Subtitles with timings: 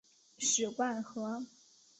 [0.39, 1.45] 史灌河